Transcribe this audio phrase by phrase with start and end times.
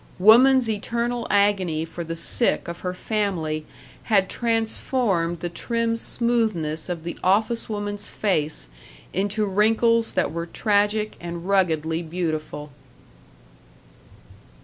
[0.17, 3.67] Woman's eternal agony for the sick of her family
[4.05, 8.67] had transformed the trim smoothness of the office woman's face
[9.13, 12.71] into wrinkles that were tragic and ruggedly beautiful.